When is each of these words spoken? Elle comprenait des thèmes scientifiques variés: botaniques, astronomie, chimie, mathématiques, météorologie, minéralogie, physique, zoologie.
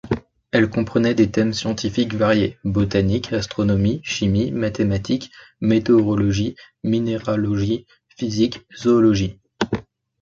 Elle 0.49 0.67
comprenait 0.71 1.13
des 1.13 1.29
thèmes 1.29 1.53
scientifiques 1.53 2.15
variés: 2.15 2.57
botaniques, 2.63 3.33
astronomie, 3.33 4.01
chimie, 4.03 4.51
mathématiques, 4.51 5.29
météorologie, 5.59 6.55
minéralogie, 6.81 7.85
physique, 8.07 8.61
zoologie. 8.75 9.39